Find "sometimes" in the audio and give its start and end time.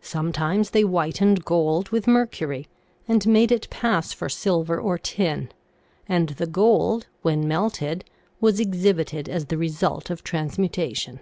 0.00-0.70